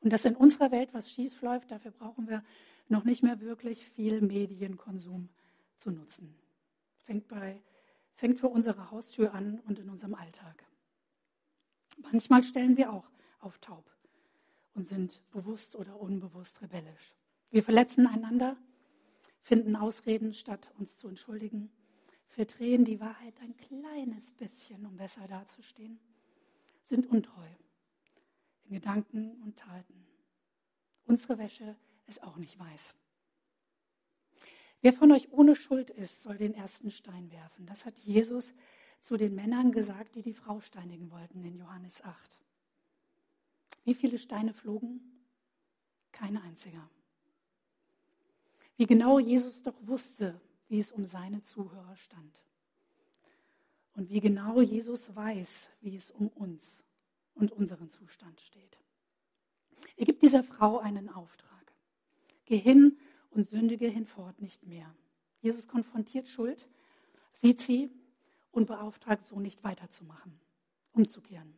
Und 0.00 0.12
dass 0.12 0.24
in 0.24 0.36
unserer 0.36 0.70
Welt 0.70 0.94
was 0.94 1.10
schief 1.10 1.42
läuft, 1.42 1.72
dafür 1.72 1.90
brauchen 1.90 2.28
wir 2.28 2.44
noch 2.88 3.04
nicht 3.04 3.22
mehr 3.22 3.40
wirklich 3.40 3.84
viel 3.84 4.22
Medienkonsum 4.22 5.28
zu 5.76 5.90
nutzen. 5.90 6.34
Fängt, 7.04 7.26
bei, 7.26 7.60
fängt 8.14 8.38
vor 8.38 8.52
unserer 8.52 8.90
Haustür 8.92 9.34
an 9.34 9.60
und 9.66 9.78
in 9.80 9.90
unserem 9.90 10.14
Alltag. 10.14 10.64
Manchmal 11.98 12.44
stellen 12.44 12.76
wir 12.76 12.92
auch 12.92 13.10
auf 13.40 13.58
taub 13.58 13.97
und 14.78 14.86
sind 14.86 15.20
bewusst 15.32 15.74
oder 15.74 16.00
unbewusst 16.00 16.62
rebellisch. 16.62 17.12
Wir 17.50 17.64
verletzen 17.64 18.06
einander, 18.06 18.56
finden 19.42 19.74
Ausreden, 19.74 20.32
statt 20.32 20.70
uns 20.78 20.96
zu 20.96 21.08
entschuldigen, 21.08 21.68
verdrehen 22.28 22.84
die 22.84 23.00
Wahrheit 23.00 23.34
ein 23.40 23.56
kleines 23.56 24.30
bisschen, 24.34 24.86
um 24.86 24.96
besser 24.96 25.26
dazustehen, 25.26 25.98
sind 26.84 27.08
untreu 27.08 27.48
in 28.66 28.74
Gedanken 28.74 29.42
und 29.42 29.56
Taten. 29.56 30.06
Unsere 31.06 31.38
Wäsche 31.38 31.74
ist 32.06 32.22
auch 32.22 32.36
nicht 32.36 32.56
weiß. 32.56 32.94
Wer 34.80 34.92
von 34.92 35.10
euch 35.10 35.32
ohne 35.32 35.56
Schuld 35.56 35.90
ist, 35.90 36.22
soll 36.22 36.36
den 36.36 36.54
ersten 36.54 36.92
Stein 36.92 37.32
werfen. 37.32 37.66
Das 37.66 37.84
hat 37.84 37.98
Jesus 37.98 38.54
zu 39.00 39.16
den 39.16 39.34
Männern 39.34 39.72
gesagt, 39.72 40.14
die 40.14 40.22
die 40.22 40.34
Frau 40.34 40.60
steinigen 40.60 41.10
wollten 41.10 41.44
in 41.44 41.56
Johannes 41.56 42.00
8. 42.04 42.38
Wie 43.88 43.94
viele 43.94 44.18
Steine 44.18 44.52
flogen? 44.52 45.00
Keine 46.12 46.42
einziger. 46.42 46.90
Wie 48.76 48.84
genau 48.84 49.18
Jesus 49.18 49.62
doch 49.62 49.76
wusste, 49.80 50.38
wie 50.68 50.78
es 50.78 50.92
um 50.92 51.06
seine 51.06 51.42
Zuhörer 51.44 51.96
stand. 51.96 52.44
Und 53.94 54.10
wie 54.10 54.20
genau 54.20 54.60
Jesus 54.60 55.16
weiß, 55.16 55.70
wie 55.80 55.96
es 55.96 56.10
um 56.10 56.28
uns 56.28 56.84
und 57.32 57.50
unseren 57.50 57.88
Zustand 57.88 58.42
steht. 58.42 58.76
Er 59.96 60.04
gibt 60.04 60.20
dieser 60.20 60.44
Frau 60.44 60.80
einen 60.80 61.08
Auftrag. 61.08 61.72
Geh 62.44 62.58
hin 62.58 62.98
und 63.30 63.48
sündige 63.48 63.88
hinfort 63.88 64.38
nicht 64.38 64.66
mehr. 64.66 64.94
Jesus 65.40 65.66
konfrontiert 65.66 66.28
Schuld, 66.28 66.68
sieht 67.36 67.62
sie 67.62 67.88
und 68.52 68.66
beauftragt 68.66 69.26
so 69.26 69.40
nicht 69.40 69.64
weiterzumachen, 69.64 70.38
umzukehren. 70.92 71.54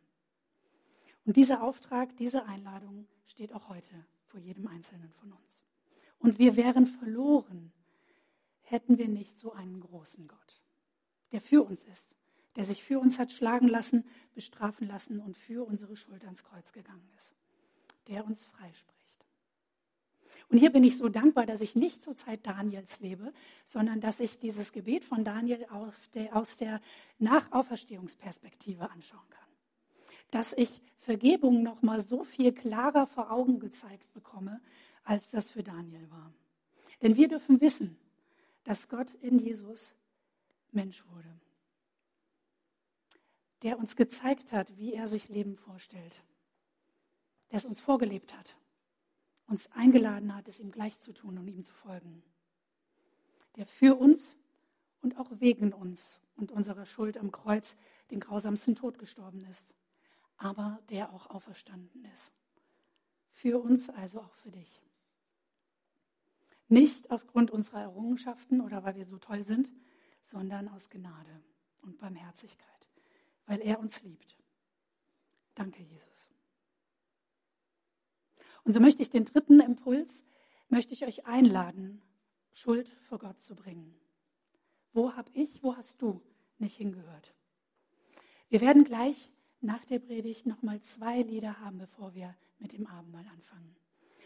Und 1.31 1.37
dieser 1.37 1.63
Auftrag, 1.63 2.13
diese 2.17 2.45
Einladung 2.45 3.07
steht 3.25 3.53
auch 3.53 3.69
heute 3.69 4.05
vor 4.27 4.41
jedem 4.41 4.67
Einzelnen 4.67 5.13
von 5.13 5.31
uns. 5.31 5.63
Und 6.19 6.39
wir 6.39 6.57
wären 6.57 6.87
verloren, 6.87 7.71
hätten 8.63 8.97
wir 8.97 9.07
nicht 9.07 9.39
so 9.39 9.53
einen 9.53 9.79
großen 9.79 10.27
Gott, 10.27 10.61
der 11.31 11.39
für 11.39 11.63
uns 11.63 11.85
ist 11.85 12.17
der 12.57 12.65
sich 12.65 12.83
für 12.83 12.99
uns 12.99 13.17
hat 13.17 13.31
schlagen 13.31 13.69
lassen, 13.69 14.03
bestrafen 14.35 14.85
lassen 14.85 15.21
und 15.21 15.37
für 15.37 15.65
unsere 15.65 15.95
Schuld 15.95 16.25
ans 16.25 16.43
Kreuz 16.43 16.73
gegangen 16.73 17.09
ist, 17.17 17.33
der 18.09 18.25
uns 18.25 18.43
freispricht. 18.43 19.25
Und 20.49 20.57
hier 20.57 20.69
bin 20.69 20.83
ich 20.83 20.97
so 20.97 21.07
dankbar, 21.07 21.45
dass 21.45 21.61
ich 21.61 21.75
nicht 21.75 22.03
zur 22.03 22.17
Zeit 22.17 22.45
Daniels 22.45 22.99
lebe, 22.99 23.31
sondern 23.67 24.01
dass 24.01 24.19
ich 24.19 24.37
dieses 24.37 24.73
Gebet 24.73 25.05
von 25.05 25.23
Daniel 25.23 25.65
aus 25.69 26.57
der 26.57 26.81
Nachauferstehungsperspektive 27.19 28.91
anschauen 28.91 29.29
kann. 29.29 29.47
Dass 30.31 30.51
ich 30.51 30.81
Vergebung 31.01 31.63
noch 31.63 31.81
mal 31.81 32.03
so 32.03 32.23
viel 32.23 32.51
klarer 32.51 33.05
vor 33.07 33.31
Augen 33.31 33.59
gezeigt 33.59 34.11
bekomme, 34.13 34.61
als 35.03 35.29
das 35.29 35.49
für 35.49 35.63
Daniel 35.63 36.09
war. 36.09 36.33
Denn 37.01 37.15
wir 37.15 37.27
dürfen 37.27 37.61
wissen, 37.61 37.97
dass 38.63 38.87
Gott 38.87 39.13
in 39.15 39.39
Jesus 39.39 39.93
Mensch 40.71 41.03
wurde 41.07 41.33
der 43.61 43.77
uns 43.77 43.95
gezeigt 43.95 44.53
hat, 44.53 44.75
wie 44.77 44.93
er 44.93 45.07
sich 45.07 45.29
Leben 45.29 45.55
vorstellt, 45.55 46.23
der 47.51 47.57
es 47.57 47.65
uns 47.65 47.79
vorgelebt 47.79 48.35
hat, 48.35 48.55
uns 49.47 49.69
eingeladen 49.71 50.35
hat, 50.35 50.47
es 50.47 50.59
ihm 50.59 50.71
gleich 50.71 50.99
zu 50.99 51.13
tun 51.13 51.37
und 51.37 51.47
ihm 51.47 51.63
zu 51.63 51.73
folgen, 51.73 52.23
der 53.55 53.65
für 53.65 53.95
uns 53.95 54.35
und 55.01 55.17
auch 55.17 55.29
wegen 55.39 55.73
uns 55.73 56.19
und 56.35 56.51
unserer 56.51 56.85
Schuld 56.85 57.17
am 57.17 57.31
Kreuz 57.31 57.75
den 58.09 58.19
grausamsten 58.19 58.75
Tod 58.75 58.97
gestorben 58.97 59.41
ist, 59.51 59.65
aber 60.41 60.79
der 60.89 61.13
auch 61.13 61.27
auferstanden 61.27 62.05
ist. 62.05 62.33
Für 63.31 63.59
uns, 63.59 63.89
also 63.89 64.21
auch 64.21 64.33
für 64.35 64.51
dich. 64.51 64.81
Nicht 66.67 67.11
aufgrund 67.11 67.51
unserer 67.51 67.81
Errungenschaften 67.81 68.61
oder 68.61 68.83
weil 68.83 68.95
wir 68.95 69.05
so 69.05 69.17
toll 69.17 69.43
sind, 69.43 69.71
sondern 70.25 70.67
aus 70.69 70.89
Gnade 70.89 71.43
und 71.81 71.97
Barmherzigkeit 71.97 72.71
weil 73.51 73.59
er 73.61 73.79
uns 73.79 74.01
liebt. 74.01 74.37
Danke, 75.55 75.83
Jesus. 75.83 76.29
Und 78.63 78.71
so 78.71 78.79
möchte 78.79 79.01
ich 79.01 79.09
den 79.09 79.25
dritten 79.25 79.59
Impuls, 79.59 80.23
möchte 80.69 80.93
ich 80.93 81.05
euch 81.05 81.25
einladen, 81.25 82.01
Schuld 82.53 82.87
vor 83.09 83.19
Gott 83.19 83.41
zu 83.41 83.53
bringen. 83.53 83.93
Wo 84.93 85.13
habe 85.17 85.29
ich, 85.33 85.61
wo 85.63 85.75
hast 85.75 86.01
du 86.01 86.21
nicht 86.59 86.77
hingehört? 86.77 87.33
Wir 88.47 88.61
werden 88.61 88.85
gleich 88.85 89.33
nach 89.61 89.85
der 89.85 89.99
Predigt 89.99 90.45
nochmal 90.45 90.81
zwei 90.81 91.21
Lieder 91.21 91.59
haben, 91.59 91.77
bevor 91.77 92.13
wir 92.15 92.35
mit 92.59 92.73
dem 92.73 92.87
Abendmahl 92.87 93.25
anfangen. 93.27 93.75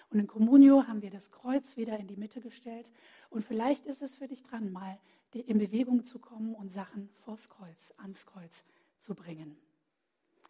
Und 0.09 0.19
in 0.19 0.27
Communio 0.27 0.87
haben 0.87 1.01
wir 1.01 1.09
das 1.09 1.31
Kreuz 1.31 1.77
wieder 1.77 1.97
in 1.99 2.07
die 2.07 2.15
Mitte 2.15 2.39
gestellt. 2.39 2.91
Und 3.29 3.43
vielleicht 3.43 3.85
ist 3.85 4.01
es 4.01 4.15
für 4.15 4.27
dich 4.27 4.43
dran, 4.43 4.71
mal 4.71 4.97
in 5.33 5.57
Bewegung 5.57 6.05
zu 6.05 6.19
kommen 6.19 6.55
und 6.55 6.71
Sachen 6.71 7.09
vors 7.25 7.49
Kreuz, 7.49 7.93
ans 7.97 8.25
Kreuz 8.25 8.63
zu 9.01 9.13
bringen. 9.13 9.57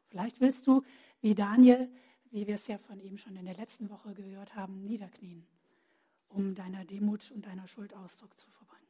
Vielleicht 0.10 0.40
willst 0.40 0.68
du, 0.68 0.84
wie 1.22 1.34
Daniel, 1.34 1.90
wie 2.30 2.46
wir 2.46 2.56
es 2.56 2.68
ja 2.68 2.78
von 2.78 3.00
ihm 3.00 3.18
schon 3.18 3.36
in 3.36 3.46
der 3.46 3.56
letzten 3.56 3.90
Woche 3.90 4.14
gehört 4.14 4.56
haben, 4.56 4.84
niederknien, 4.84 5.48
um 6.30 6.54
deiner 6.54 6.86
Demut 6.86 7.32
und 7.32 7.48
deiner 7.48 7.68
Schuld 7.68 7.96
Ausdruck 7.96 8.38
zu 8.38 8.48
verbringen. 8.52 8.86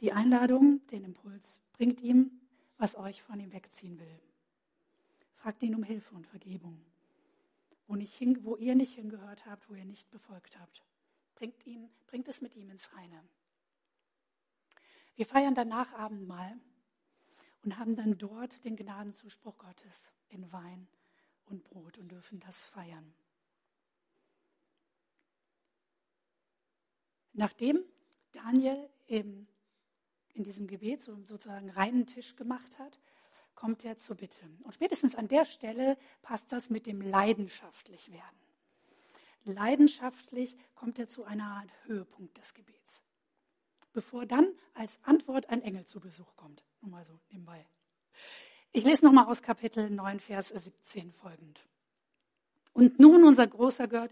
Die 0.00 0.12
Einladung, 0.12 0.80
den 0.86 1.04
Impuls, 1.04 1.60
bringt 1.74 2.00
ihm, 2.00 2.40
was 2.78 2.96
euch 2.96 3.22
von 3.22 3.38
ihm 3.38 3.52
wegziehen 3.52 4.00
will. 4.00 4.18
Fragt 5.40 5.62
ihn 5.62 5.74
um 5.74 5.82
Hilfe 5.82 6.14
und 6.14 6.26
Vergebung. 6.26 6.78
Wo, 7.86 7.96
hin, 7.96 8.44
wo 8.44 8.56
ihr 8.56 8.74
nicht 8.74 8.94
hingehört 8.94 9.46
habt, 9.46 9.70
wo 9.70 9.74
ihr 9.74 9.86
nicht 9.86 10.10
befolgt 10.10 10.58
habt. 10.58 10.84
Bringt, 11.34 11.66
ihm, 11.66 11.88
bringt 12.06 12.28
es 12.28 12.42
mit 12.42 12.54
ihm 12.56 12.68
ins 12.70 12.92
Reine. 12.94 13.24
Wir 15.16 15.24
feiern 15.24 15.54
danach 15.54 15.94
Abendmahl 15.94 16.60
und 17.64 17.78
haben 17.78 17.96
dann 17.96 18.18
dort 18.18 18.62
den 18.66 18.76
Gnadenzuspruch 18.76 19.56
Gottes 19.56 20.12
in 20.28 20.52
Wein 20.52 20.86
und 21.46 21.64
Brot 21.64 21.96
und 21.96 22.08
dürfen 22.12 22.38
das 22.40 22.60
feiern. 22.60 23.14
Nachdem 27.32 27.82
Daniel 28.32 28.90
eben 29.08 29.48
in 30.34 30.44
diesem 30.44 30.66
Gebet 30.66 31.00
so 31.00 31.16
sozusagen 31.24 31.70
reinen 31.70 32.06
Tisch 32.06 32.36
gemacht 32.36 32.78
hat, 32.78 33.00
kommt 33.60 33.84
er 33.84 33.98
zur 33.98 34.16
Bitte. 34.16 34.40
Und 34.62 34.72
spätestens 34.72 35.14
an 35.14 35.28
der 35.28 35.44
Stelle 35.44 35.98
passt 36.22 36.50
das 36.50 36.70
mit 36.70 36.86
dem 36.86 37.02
leidenschaftlich 37.02 38.10
werden. 38.10 38.40
Leidenschaftlich 39.44 40.56
kommt 40.74 40.98
er 40.98 41.08
zu 41.08 41.24
einer 41.24 41.44
Art 41.44 41.70
Höhepunkt 41.84 42.38
des 42.38 42.54
Gebets, 42.54 43.02
bevor 43.92 44.24
dann 44.24 44.48
als 44.72 44.98
Antwort 45.02 45.50
ein 45.50 45.60
Engel 45.60 45.84
zu 45.84 46.00
Besuch 46.00 46.34
kommt. 46.36 46.64
Nur 46.80 46.90
mal 46.90 47.04
so 47.04 47.12
nebenbei. 47.28 47.66
Ich 48.72 48.84
lese 48.84 49.04
nochmal 49.04 49.26
aus 49.26 49.42
Kapitel 49.42 49.90
9, 49.90 50.20
Vers 50.20 50.48
17 50.48 51.12
folgend. 51.12 51.60
Und 52.72 52.98
nun, 52.98 53.24
unser 53.24 53.46
großer 53.46 53.88
Gott, 53.88 54.10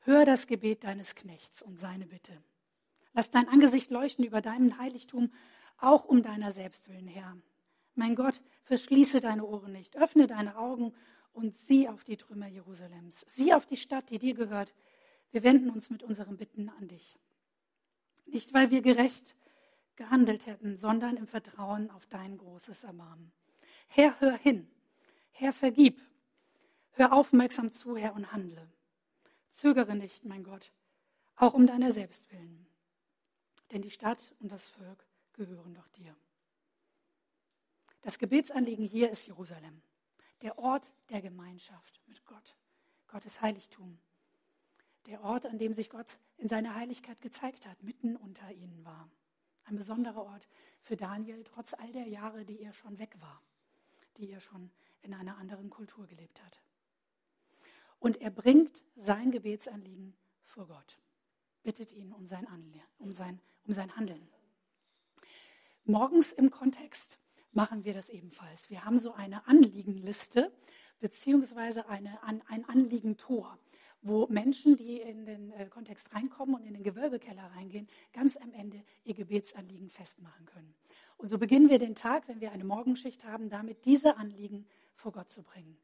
hör 0.00 0.26
das 0.26 0.46
Gebet 0.46 0.84
deines 0.84 1.14
Knechts 1.14 1.62
und 1.62 1.80
seine 1.80 2.04
Bitte. 2.04 2.36
Lass 3.14 3.30
dein 3.30 3.48
Angesicht 3.48 3.90
leuchten 3.90 4.26
über 4.26 4.42
deinem 4.42 4.78
Heiligtum, 4.78 5.32
auch 5.78 6.04
um 6.04 6.22
deiner 6.22 6.52
selbst 6.52 6.86
willen, 6.88 7.08
Herr. 7.08 7.38
Mein 8.00 8.14
Gott, 8.14 8.40
verschließe 8.62 9.20
deine 9.20 9.44
Ohren 9.44 9.72
nicht, 9.72 9.94
öffne 9.98 10.26
deine 10.26 10.56
Augen 10.56 10.94
und 11.34 11.54
sieh 11.54 11.86
auf 11.86 12.02
die 12.02 12.16
Trümmer 12.16 12.46
Jerusalems. 12.46 13.26
Sieh 13.28 13.52
auf 13.52 13.66
die 13.66 13.76
Stadt, 13.76 14.08
die 14.08 14.18
dir 14.18 14.32
gehört. 14.32 14.72
Wir 15.32 15.42
wenden 15.42 15.68
uns 15.68 15.90
mit 15.90 16.02
unseren 16.02 16.38
Bitten 16.38 16.70
an 16.70 16.88
dich. 16.88 17.18
Nicht, 18.24 18.54
weil 18.54 18.70
wir 18.70 18.80
gerecht 18.80 19.36
gehandelt 19.96 20.46
hätten, 20.46 20.76
sondern 20.76 21.18
im 21.18 21.26
Vertrauen 21.26 21.90
auf 21.90 22.06
dein 22.06 22.38
großes 22.38 22.84
Erbarmen. 22.84 23.32
Herr, 23.88 24.18
hör 24.18 24.38
hin. 24.38 24.66
Herr, 25.32 25.52
vergib. 25.52 26.00
Hör 26.92 27.12
aufmerksam 27.12 27.70
zu, 27.70 27.98
Herr, 27.98 28.14
und 28.14 28.32
handle. 28.32 28.66
Zögere 29.50 29.94
nicht, 29.94 30.24
mein 30.24 30.42
Gott, 30.42 30.72
auch 31.36 31.52
um 31.52 31.66
deiner 31.66 31.92
selbst 31.92 32.32
willen. 32.32 32.66
Denn 33.72 33.82
die 33.82 33.90
Stadt 33.90 34.34
und 34.40 34.50
das 34.50 34.64
Volk 34.70 35.04
gehören 35.34 35.74
doch 35.74 35.88
dir. 35.88 36.16
Das 38.02 38.18
Gebetsanliegen 38.18 38.86
hier 38.86 39.10
ist 39.10 39.26
Jerusalem, 39.26 39.82
der 40.40 40.58
Ort 40.58 40.90
der 41.10 41.20
Gemeinschaft 41.20 42.00
mit 42.06 42.24
Gott, 42.24 42.56
Gottes 43.08 43.42
Heiligtum. 43.42 43.98
Der 45.06 45.22
Ort, 45.22 45.44
an 45.44 45.58
dem 45.58 45.72
sich 45.72 45.90
Gott 45.90 46.06
in 46.38 46.48
seiner 46.48 46.74
Heiligkeit 46.74 47.20
gezeigt 47.20 47.66
hat, 47.66 47.82
mitten 47.82 48.16
unter 48.16 48.50
ihnen 48.52 48.84
war. 48.84 49.10
Ein 49.64 49.76
besonderer 49.76 50.24
Ort 50.24 50.48
für 50.82 50.96
Daniel, 50.96 51.44
trotz 51.44 51.74
all 51.74 51.92
der 51.92 52.08
Jahre, 52.08 52.44
die 52.44 52.60
er 52.60 52.72
schon 52.72 52.98
weg 52.98 53.16
war, 53.20 53.42
die 54.16 54.30
er 54.30 54.40
schon 54.40 54.70
in 55.02 55.12
einer 55.12 55.36
anderen 55.36 55.68
Kultur 55.68 56.06
gelebt 56.06 56.42
hat. 56.42 56.62
Und 57.98 58.20
er 58.22 58.30
bringt 58.30 58.82
sein 58.96 59.30
Gebetsanliegen 59.30 60.14
vor 60.44 60.66
Gott, 60.66 60.98
bittet 61.62 61.92
ihn 61.92 62.12
um 62.12 62.26
sein, 62.26 62.46
Anle 62.46 62.82
um 62.98 63.12
sein, 63.12 63.40
um 63.66 63.74
sein 63.74 63.94
Handeln. 63.94 64.26
Morgens 65.84 66.32
im 66.32 66.50
Kontext 66.50 67.18
machen 67.52 67.84
wir 67.84 67.94
das 67.94 68.08
ebenfalls. 68.08 68.70
Wir 68.70 68.84
haben 68.84 68.98
so 68.98 69.12
eine 69.12 69.46
Anliegenliste 69.46 70.52
beziehungsweise 71.00 71.88
eine, 71.88 72.22
ein 72.22 72.64
Anliegentor, 72.68 73.58
wo 74.02 74.26
Menschen, 74.28 74.76
die 74.76 75.00
in 75.00 75.26
den 75.26 75.52
äh, 75.52 75.66
Kontext 75.66 76.14
reinkommen 76.14 76.54
und 76.54 76.64
in 76.64 76.74
den 76.74 76.82
Gewölbekeller 76.82 77.50
reingehen, 77.54 77.88
ganz 78.12 78.36
am 78.36 78.52
Ende 78.52 78.82
ihr 79.04 79.14
Gebetsanliegen 79.14 79.90
festmachen 79.90 80.46
können. 80.46 80.74
Und 81.16 81.28
so 81.28 81.38
beginnen 81.38 81.68
wir 81.68 81.78
den 81.78 81.94
Tag, 81.94 82.28
wenn 82.28 82.40
wir 82.40 82.52
eine 82.52 82.64
Morgenschicht 82.64 83.24
haben, 83.24 83.50
damit 83.50 83.84
diese 83.84 84.16
Anliegen 84.16 84.66
vor 84.94 85.12
Gott 85.12 85.30
zu 85.30 85.42
bringen. 85.42 85.76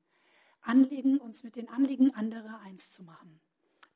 Anliegen, 0.62 1.18
uns 1.18 1.42
mit 1.42 1.56
den 1.56 1.68
Anliegen 1.68 2.14
anderer 2.14 2.60
eins 2.60 2.90
zu 2.90 3.02
machen. 3.02 3.40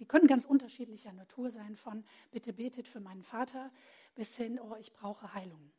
Die 0.00 0.06
können 0.06 0.26
ganz 0.26 0.46
unterschiedlicher 0.46 1.12
Natur 1.12 1.50
sein, 1.50 1.76
von 1.76 2.04
bitte 2.30 2.52
betet 2.52 2.88
für 2.88 3.00
meinen 3.00 3.22
Vater 3.22 3.70
bis 4.14 4.36
hin, 4.36 4.58
oh, 4.58 4.76
ich 4.78 4.92
brauche 4.92 5.34
Heilung. 5.34 5.72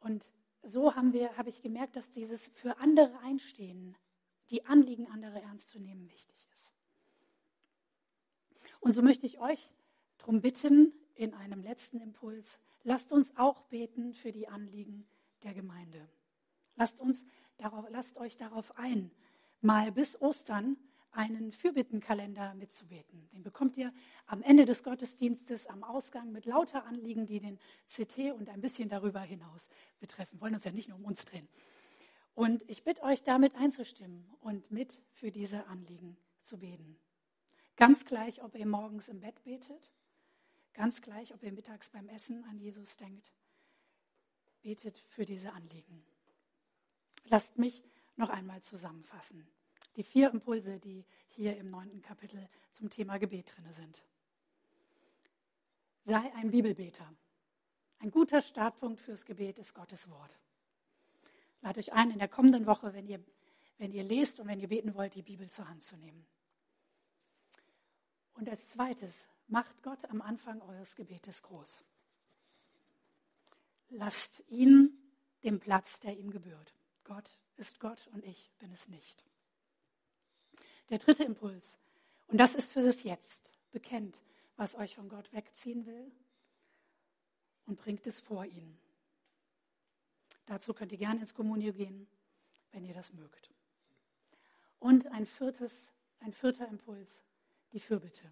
Und 0.00 0.30
so 0.62 0.94
haben 0.94 1.12
wir, 1.12 1.36
habe 1.36 1.48
ich 1.48 1.62
gemerkt, 1.62 1.96
dass 1.96 2.10
dieses 2.10 2.48
für 2.54 2.78
andere 2.78 3.18
einstehen, 3.20 3.96
die 4.50 4.64
Anliegen 4.66 5.06
anderer 5.08 5.42
ernst 5.42 5.68
zu 5.68 5.78
nehmen, 5.78 6.10
wichtig 6.10 6.46
ist. 6.52 6.72
Und 8.80 8.92
so 8.92 9.02
möchte 9.02 9.26
ich 9.26 9.38
euch 9.38 9.72
darum 10.18 10.40
bitten, 10.40 10.92
in 11.14 11.34
einem 11.34 11.62
letzten 11.62 12.00
Impuls, 12.00 12.58
lasst 12.82 13.12
uns 13.12 13.36
auch 13.36 13.62
beten 13.64 14.14
für 14.14 14.32
die 14.32 14.48
Anliegen 14.48 15.06
der 15.42 15.52
Gemeinde. 15.52 16.08
Lasst, 16.76 16.98
uns 17.00 17.26
darauf, 17.58 17.86
lasst 17.90 18.16
euch 18.16 18.38
darauf 18.38 18.76
ein, 18.78 19.10
mal 19.60 19.92
bis 19.92 20.20
Ostern 20.20 20.78
einen 21.12 21.52
Fürbittenkalender 21.52 22.54
mitzubeten. 22.54 23.28
Den 23.30 23.42
bekommt 23.42 23.76
ihr 23.76 23.92
am 24.26 24.42
Ende 24.42 24.64
des 24.64 24.82
Gottesdienstes 24.82 25.66
am 25.66 25.82
Ausgang 25.82 26.32
mit 26.32 26.46
lauter 26.46 26.84
Anliegen, 26.84 27.26
die 27.26 27.40
den 27.40 27.58
CT 27.88 28.32
und 28.32 28.48
ein 28.48 28.60
bisschen 28.60 28.88
darüber 28.88 29.20
hinaus 29.20 29.68
betreffen. 29.98 30.36
Wir 30.36 30.40
wollen 30.42 30.54
uns 30.54 30.64
ja 30.64 30.72
nicht 30.72 30.88
nur 30.88 30.98
um 30.98 31.04
uns 31.04 31.24
drehen. 31.24 31.48
Und 32.34 32.62
ich 32.68 32.84
bitte 32.84 33.02
euch, 33.02 33.22
damit 33.22 33.56
einzustimmen 33.56 34.24
und 34.40 34.70
mit 34.70 35.00
für 35.12 35.30
diese 35.30 35.66
Anliegen 35.66 36.16
zu 36.42 36.58
beten. 36.58 36.96
Ganz 37.76 38.04
gleich, 38.04 38.42
ob 38.42 38.54
ihr 38.54 38.66
morgens 38.66 39.08
im 39.08 39.20
Bett 39.20 39.42
betet, 39.42 39.90
ganz 40.74 41.02
gleich, 41.02 41.34
ob 41.34 41.42
ihr 41.42 41.52
mittags 41.52 41.90
beim 41.90 42.08
Essen 42.08 42.44
an 42.44 42.58
Jesus 42.58 42.96
denkt, 42.96 43.32
betet 44.62 44.98
für 45.08 45.24
diese 45.24 45.52
Anliegen. 45.52 46.04
Lasst 47.24 47.58
mich 47.58 47.82
noch 48.16 48.30
einmal 48.30 48.62
zusammenfassen 48.62 49.46
die 49.96 50.04
vier 50.04 50.30
Impulse, 50.30 50.78
die 50.78 51.04
hier 51.28 51.56
im 51.56 51.70
neunten 51.70 52.02
Kapitel 52.02 52.48
zum 52.72 52.90
Thema 52.90 53.18
Gebet 53.18 53.54
drin 53.54 53.72
sind. 53.72 54.02
Sei 56.04 56.32
ein 56.34 56.50
Bibelbeter. 56.50 57.12
Ein 57.98 58.10
guter 58.10 58.40
Startpunkt 58.40 59.00
fürs 59.00 59.24
Gebet 59.24 59.58
ist 59.58 59.74
Gottes 59.74 60.08
Wort. 60.08 60.38
Lade 61.60 61.80
euch 61.80 61.92
ein, 61.92 62.10
in 62.10 62.18
der 62.18 62.28
kommenden 62.28 62.66
Woche, 62.66 62.94
wenn 62.94 63.06
ihr, 63.06 63.22
wenn 63.78 63.92
ihr 63.92 64.04
lest 64.04 64.40
und 64.40 64.48
wenn 64.48 64.60
ihr 64.60 64.68
beten 64.68 64.94
wollt, 64.94 65.14
die 65.14 65.22
Bibel 65.22 65.50
zur 65.50 65.68
Hand 65.68 65.84
zu 65.84 65.96
nehmen. 65.96 66.26
Und 68.34 68.48
als 68.48 68.66
zweites, 68.70 69.28
macht 69.48 69.82
Gott 69.82 70.04
am 70.06 70.22
Anfang 70.22 70.62
eures 70.62 70.96
Gebetes 70.96 71.42
groß. 71.42 71.84
Lasst 73.90 74.42
ihn 74.48 74.96
den 75.42 75.58
Platz, 75.58 76.00
der 76.00 76.16
ihm 76.16 76.30
gebührt. 76.30 76.74
Gott 77.04 77.36
ist 77.56 77.80
Gott 77.80 78.06
und 78.12 78.24
ich 78.24 78.50
bin 78.58 78.72
es 78.72 78.88
nicht. 78.88 79.24
Der 80.90 80.98
dritte 80.98 81.24
Impuls, 81.24 81.78
und 82.26 82.38
das 82.38 82.54
ist 82.54 82.72
für 82.72 82.82
das 82.82 83.02
Jetzt, 83.04 83.52
bekennt, 83.70 84.20
was 84.56 84.74
euch 84.74 84.96
von 84.96 85.08
Gott 85.08 85.32
wegziehen 85.32 85.86
will 85.86 86.12
und 87.66 87.78
bringt 87.78 88.06
es 88.06 88.18
vor 88.18 88.44
ihn. 88.44 88.76
Dazu 90.46 90.74
könnt 90.74 90.90
ihr 90.90 90.98
gerne 90.98 91.20
ins 91.20 91.32
Kommunion 91.32 91.76
gehen, 91.76 92.08
wenn 92.72 92.84
ihr 92.84 92.94
das 92.94 93.12
mögt. 93.12 93.50
Und 94.80 95.06
ein, 95.08 95.26
viertes, 95.26 95.92
ein 96.18 96.32
vierter 96.32 96.66
Impuls, 96.66 97.22
die 97.72 97.80
Fürbitte. 97.80 98.28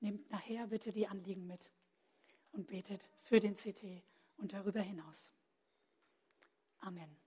Nehmt 0.00 0.30
nachher 0.30 0.68
bitte 0.68 0.92
die 0.92 1.08
Anliegen 1.08 1.46
mit 1.48 1.72
und 2.52 2.68
betet 2.68 3.04
für 3.24 3.40
den 3.40 3.56
CT 3.56 4.04
und 4.36 4.52
darüber 4.52 4.80
hinaus. 4.80 5.32
Amen. 6.78 7.18